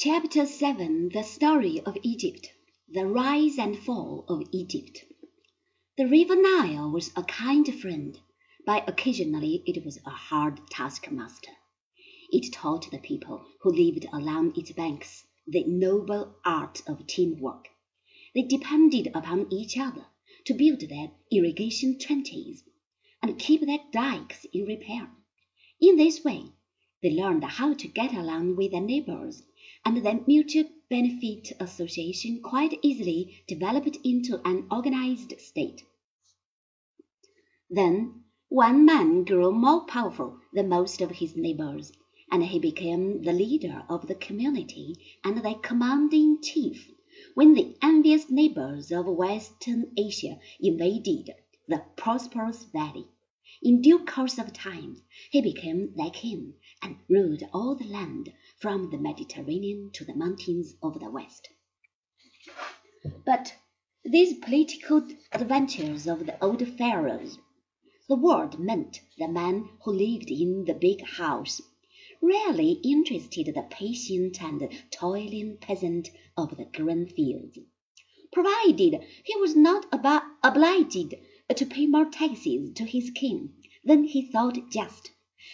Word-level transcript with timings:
Chapter 0.00 0.46
7 0.46 1.08
The 1.08 1.24
Story 1.24 1.80
of 1.80 1.98
Egypt 2.04 2.52
The 2.88 3.04
Rise 3.04 3.58
and 3.58 3.76
Fall 3.76 4.24
of 4.28 4.46
Egypt. 4.52 5.04
The 5.96 6.06
river 6.06 6.40
Nile 6.40 6.88
was 6.88 7.10
a 7.16 7.24
kind 7.24 7.66
friend, 7.80 8.16
but 8.64 8.88
occasionally 8.88 9.64
it 9.66 9.84
was 9.84 9.98
a 10.06 10.10
hard 10.10 10.60
taskmaster. 10.70 11.50
It 12.30 12.52
taught 12.52 12.88
the 12.92 13.00
people 13.00 13.44
who 13.62 13.72
lived 13.72 14.06
along 14.12 14.56
its 14.56 14.70
banks 14.70 15.24
the 15.48 15.64
noble 15.64 16.36
art 16.44 16.80
of 16.86 17.04
teamwork. 17.08 17.66
They 18.36 18.42
depended 18.42 19.08
upon 19.12 19.52
each 19.52 19.76
other 19.76 20.06
to 20.44 20.54
build 20.54 20.78
their 20.78 21.10
irrigation 21.32 21.98
trenches 21.98 22.62
and 23.20 23.36
keep 23.36 23.62
their 23.62 23.80
dikes 23.92 24.46
in 24.52 24.64
repair. 24.64 25.10
In 25.80 25.96
this 25.96 26.22
way, 26.22 26.52
they 27.02 27.10
learned 27.10 27.42
how 27.42 27.74
to 27.74 27.88
get 27.88 28.12
along 28.12 28.54
with 28.54 28.70
their 28.70 28.80
neighbors 28.80 29.42
and 29.84 29.96
the 30.04 30.24
Mutual 30.26 30.64
Benefit 30.90 31.52
Association 31.60 32.40
quite 32.42 32.78
easily 32.82 33.42
developed 33.46 33.98
into 34.04 34.40
an 34.44 34.66
organized 34.70 35.38
state. 35.40 35.84
Then 37.70 38.24
one 38.48 38.86
man 38.86 39.24
grew 39.24 39.52
more 39.52 39.84
powerful 39.84 40.40
than 40.52 40.68
most 40.68 41.00
of 41.00 41.10
his 41.10 41.36
neighbors, 41.36 41.92
and 42.30 42.42
he 42.44 42.58
became 42.58 43.22
the 43.22 43.32
leader 43.32 43.84
of 43.88 44.06
the 44.06 44.14
community 44.14 44.96
and 45.22 45.36
the 45.36 45.54
commanding 45.62 46.40
chief 46.42 46.90
when 47.34 47.52
the 47.54 47.76
envious 47.82 48.30
neighbors 48.30 48.90
of 48.90 49.06
Western 49.06 49.92
Asia 49.96 50.38
invaded 50.60 51.34
the 51.66 51.82
prosperous 51.96 52.64
valley. 52.64 53.06
In 53.60 53.82
due 53.82 54.04
course 54.04 54.38
of 54.38 54.52
time 54.52 55.02
he 55.30 55.42
became 55.42 55.92
their 55.96 56.10
king 56.10 56.54
and 56.80 56.96
ruled 57.08 57.42
all 57.52 57.74
the 57.74 57.86
land 57.86 58.32
from 58.60 58.90
the 58.90 58.98
Mediterranean 58.98 59.88
to 59.92 60.04
the 60.04 60.16
mountains 60.16 60.74
of 60.82 60.98
the 60.98 61.08
west. 61.08 61.48
But 63.24 63.54
these 64.04 64.36
political 64.38 65.06
adventures 65.30 66.08
of 66.08 66.26
the 66.26 66.42
old 66.44 66.66
pharaohs, 66.76 67.38
the 68.08 68.16
word 68.16 68.58
meant 68.58 69.00
the 69.16 69.28
man 69.28 69.68
who 69.84 69.92
lived 69.92 70.30
in 70.30 70.64
the 70.64 70.74
big 70.74 71.02
house, 71.02 71.60
rarely 72.20 72.80
interested 72.82 73.46
the 73.46 73.62
patient 73.70 74.42
and 74.42 74.68
toiling 74.90 75.58
peasant 75.58 76.10
of 76.36 76.56
the 76.56 76.64
grain 76.64 77.06
fields, 77.06 77.60
provided 78.32 79.04
he 79.22 79.36
was 79.36 79.54
not 79.54 79.86
obliged 80.42 81.14
to 81.54 81.66
pay 81.66 81.86
more 81.86 82.06
taxes 82.06 82.72
to 82.72 82.84
his 82.84 83.10
king 83.10 83.54
than 83.84 84.02
he 84.02 84.22
thought 84.22 84.58
just. 84.68 85.12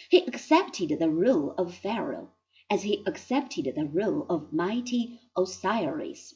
He 0.09 0.25
accepted 0.25 0.97
the 0.97 1.11
rule 1.11 1.51
of 1.51 1.75
Pharaoh 1.75 2.31
as 2.69 2.83
he 2.83 3.03
accepted 3.05 3.65
the 3.75 3.85
rule 3.85 4.25
of 4.29 4.51
mighty 4.51 5.19
Osiris. 5.37 6.33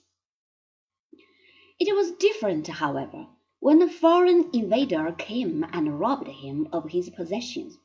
It 1.79 1.95
was 1.95 2.11
different, 2.19 2.67
however, 2.67 3.27
when 3.59 3.81
a 3.81 3.89
foreign 3.89 4.49
invader 4.53 5.11
came 5.17 5.65
and 5.71 5.99
robbed 5.99 6.27
him 6.27 6.67
of 6.71 6.91
his 6.91 7.09
possessions. 7.09 7.77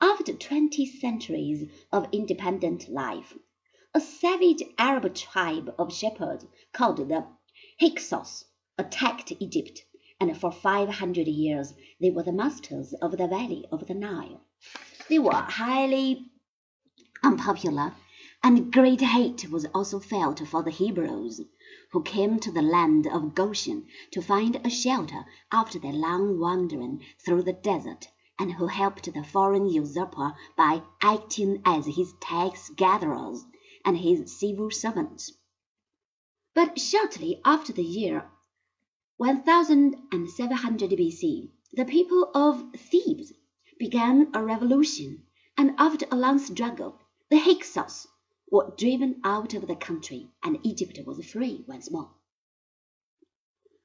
After 0.00 0.34
twenty 0.34 0.84
centuries 0.84 1.70
of 1.92 2.08
independent 2.12 2.88
life, 2.88 3.36
a 3.94 4.00
savage 4.00 4.62
Arab 4.78 5.14
tribe 5.14 5.74
of 5.78 5.92
shepherds 5.92 6.46
called 6.72 6.98
the 7.08 7.26
Hyksos 7.80 8.44
attacked 8.78 9.32
Egypt 9.40 9.84
and 10.20 10.38
for 10.38 10.52
five 10.52 10.88
hundred 10.88 11.26
years 11.28 11.72
they 12.00 12.10
were 12.10 12.22
the 12.22 12.32
masters 12.32 12.92
of 12.94 13.12
the 13.12 13.26
valley 13.26 13.64
of 13.72 13.86
the 13.86 13.94
Nile. 13.94 14.42
They 15.08 15.18
were 15.18 15.32
highly 15.32 16.30
unpopular, 17.22 17.94
and 18.42 18.72
great 18.72 19.00
hate 19.00 19.50
was 19.50 19.64
also 19.74 19.98
felt 19.98 20.40
for 20.48 20.62
the 20.62 20.70
Hebrews, 20.70 21.40
who 21.92 22.02
came 22.02 22.38
to 22.40 22.50
the 22.50 22.62
land 22.62 23.06
of 23.06 23.34
Goshen 23.34 23.86
to 24.10 24.22
find 24.22 24.56
a 24.56 24.70
shelter 24.70 25.24
after 25.52 25.78
their 25.78 25.92
long 25.92 26.38
wandering 26.38 27.04
through 27.24 27.42
the 27.42 27.52
desert, 27.52 28.08
and 28.38 28.52
who 28.52 28.66
helped 28.66 29.12
the 29.12 29.22
foreign 29.22 29.68
usurper 29.68 30.34
by 30.56 30.82
acting 31.02 31.60
as 31.64 31.86
his 31.86 32.12
tax 32.20 32.70
gatherers 32.70 33.44
and 33.84 33.98
his 33.98 34.38
civil 34.38 34.70
servants. 34.70 35.32
But 36.54 36.78
shortly 36.78 37.40
after 37.44 37.72
the 37.72 37.84
year 37.84 38.30
1700 39.18 40.90
BC, 40.90 41.50
the 41.74 41.84
people 41.84 42.30
of 42.34 42.72
Thebes 42.74 43.32
began 43.78 44.30
a 44.34 44.42
revolution, 44.42 45.22
and 45.56 45.74
after 45.78 46.06
a 46.10 46.16
long 46.16 46.38
struggle, 46.38 46.98
the 47.30 47.38
Hyksos 47.38 48.08
were 48.50 48.74
driven 48.76 49.20
out 49.22 49.54
of 49.54 49.68
the 49.68 49.76
country, 49.76 50.28
and 50.42 50.58
Egypt 50.64 50.98
was 51.06 51.24
free 51.24 51.64
once 51.68 51.88
more. 51.88 52.10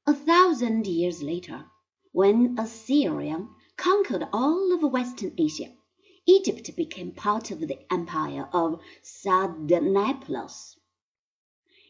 A 0.07 0.15
thousand 0.15 0.87
years 0.87 1.21
later, 1.21 1.65
when 2.11 2.57
Assyria 2.57 3.47
conquered 3.77 4.27
all 4.33 4.73
of 4.73 4.91
Western 4.91 5.31
Asia, 5.37 5.71
Egypt 6.25 6.75
became 6.75 7.11
part 7.11 7.51
of 7.51 7.59
the 7.59 7.77
empire 7.93 8.49
of 8.51 8.81
Sardanapalus. 9.03 10.75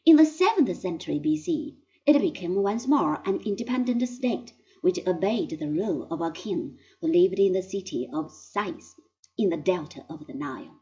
In 0.06 0.18
the 0.18 0.26
seventh 0.26 0.76
century 0.76 1.22
BC, 1.22 1.78
it 2.06 2.20
became 2.20 2.56
once 2.56 2.86
more 2.86 3.22
an 3.26 3.40
independent 3.46 4.06
state 4.10 4.52
which 4.82 5.00
obeyed 5.08 5.52
the 5.52 5.70
rule 5.70 6.06
of 6.12 6.20
a 6.20 6.32
king 6.32 6.78
who 7.00 7.08
lived 7.08 7.40
in 7.40 7.54
the 7.54 7.64
city 7.64 8.10
of 8.12 8.30
Sais 8.30 8.96
in 9.38 9.50
the 9.52 9.58
delta 9.58 10.06
of 10.10 10.28
the 10.28 10.34
Nile. 10.34 10.82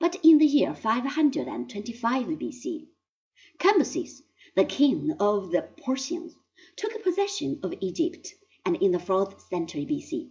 But 0.00 0.14
in 0.24 0.38
the 0.38 0.46
year 0.46 0.76
525 0.76 2.26
BC, 2.26 2.86
Cambyses, 3.58 4.22
the 4.54 4.64
king 4.64 5.16
of 5.18 5.50
the 5.50 5.62
Persians, 5.84 6.36
took 6.76 7.02
possession 7.02 7.58
of 7.64 7.74
Egypt, 7.80 8.32
and 8.64 8.76
in 8.76 8.92
the 8.92 9.00
fourth 9.00 9.40
century 9.48 9.84
BC, 9.84 10.30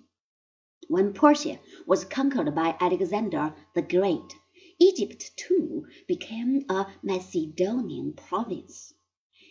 when 0.88 1.12
Persia 1.12 1.60
was 1.86 2.06
conquered 2.06 2.56
by 2.56 2.78
Alexander 2.80 3.54
the 3.76 3.82
Great, 3.82 4.34
Egypt 4.80 5.32
too 5.36 5.86
became 6.08 6.64
a 6.70 6.88
Macedonian 7.04 8.14
province. 8.14 8.94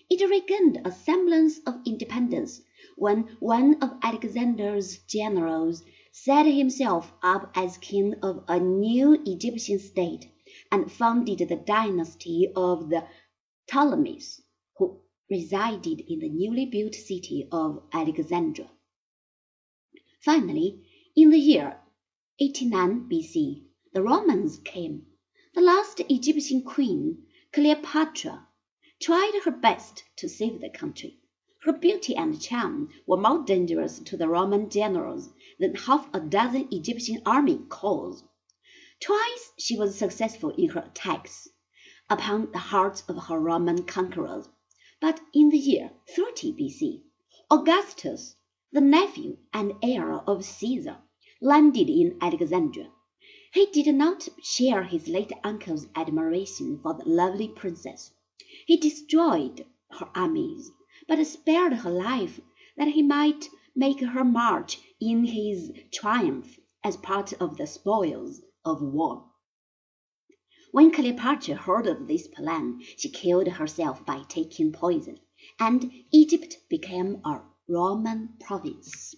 It 0.08 0.26
regained 0.26 0.80
a 0.86 0.92
semblance 0.92 1.58
of 1.66 1.82
independence 1.84 2.62
when 2.96 3.36
one 3.38 3.82
of 3.82 3.98
Alexander's 4.02 4.96
generals 5.00 5.82
set 6.18 6.46
himself 6.46 7.12
up 7.22 7.52
as 7.54 7.76
king 7.76 8.14
of 8.22 8.42
a 8.48 8.58
new 8.58 9.12
Egyptian 9.26 9.78
state 9.78 10.26
and 10.72 10.90
founded 10.90 11.38
the 11.46 11.56
dynasty 11.56 12.50
of 12.56 12.88
the 12.88 13.06
Ptolemies, 13.68 14.40
who 14.78 14.98
resided 15.28 16.00
in 16.00 16.20
the 16.20 16.28
newly 16.30 16.64
built 16.64 16.94
city 16.94 17.46
of 17.52 17.82
Alexandria. 17.92 18.70
Finally, 20.20 20.82
in 21.14 21.28
the 21.28 21.38
year 21.38 21.78
89 22.38 23.10
BC, 23.10 23.64
the 23.92 24.02
Romans 24.02 24.58
came. 24.64 25.04
The 25.54 25.60
last 25.60 26.00
Egyptian 26.08 26.62
queen, 26.62 27.26
Cleopatra, 27.52 28.48
tried 29.02 29.42
her 29.44 29.50
best 29.50 30.04
to 30.16 30.30
save 30.30 30.62
the 30.62 30.70
country. 30.70 31.18
Her 31.60 31.74
beauty 31.74 32.16
and 32.16 32.40
charm 32.40 32.88
were 33.06 33.18
more 33.18 33.44
dangerous 33.44 33.98
to 33.98 34.16
the 34.16 34.28
Roman 34.28 34.70
generals 34.70 35.28
than 35.58 35.74
half 35.74 36.06
a 36.14 36.20
dozen 36.20 36.68
Egyptian 36.70 37.22
army 37.24 37.56
corps. 37.70 38.22
Twice 39.00 39.52
she 39.58 39.76
was 39.76 39.96
successful 39.98 40.50
in 40.50 40.68
her 40.68 40.80
attacks 40.80 41.48
upon 42.10 42.52
the 42.52 42.58
hearts 42.58 43.02
of 43.08 43.16
her 43.24 43.38
Roman 43.38 43.82
conquerors, 43.84 44.48
but 45.00 45.20
in 45.32 45.48
the 45.48 45.58
year 45.58 45.90
30 46.14 46.52
B.C., 46.52 47.02
Augustus, 47.50 48.36
the 48.70 48.80
nephew 48.80 49.38
and 49.52 49.72
heir 49.82 50.12
of 50.12 50.44
Caesar, 50.44 50.98
landed 51.40 51.88
in 51.88 52.18
Alexandria. 52.20 52.90
He 53.52 53.66
did 53.66 53.94
not 53.94 54.28
share 54.42 54.82
his 54.82 55.08
late 55.08 55.32
uncle's 55.42 55.86
admiration 55.94 56.78
for 56.82 56.94
the 56.94 57.08
lovely 57.08 57.48
princess. 57.48 58.12
He 58.66 58.76
destroyed 58.76 59.64
her 59.92 60.10
armies, 60.14 60.70
but 61.08 61.24
spared 61.26 61.72
her 61.72 61.90
life 61.90 62.40
that 62.76 62.88
he 62.88 63.02
might 63.02 63.48
make 63.74 64.00
her 64.00 64.24
march 64.24 64.78
in 65.00 65.24
his 65.24 65.72
triumph 65.92 66.58
as 66.82 66.96
part 66.96 67.32
of 67.34 67.56
the 67.56 67.66
spoils 67.66 68.40
of 68.64 68.80
war. 68.80 69.30
When 70.72 70.90
Cleopatra 70.92 71.54
heard 71.54 71.86
of 71.86 72.06
this 72.06 72.28
plan, 72.28 72.80
she 72.96 73.08
killed 73.08 73.48
herself 73.48 74.04
by 74.04 74.22
taking 74.28 74.72
poison, 74.72 75.18
and 75.58 75.90
Egypt 76.12 76.58
became 76.68 77.20
a 77.24 77.42
Roman 77.68 78.36
province. 78.40 79.14